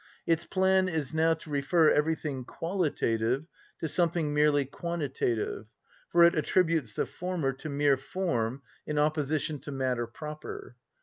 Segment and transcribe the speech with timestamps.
[0.25, 3.45] Its plan is now to refer everything qualitative
[3.79, 5.67] to something merely quantitative,
[6.09, 10.75] for it attributes the former to mere form in opposition to matter proper.